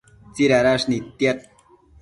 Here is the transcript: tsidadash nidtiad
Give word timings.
tsidadash 0.33 0.85
nidtiad 0.89 1.37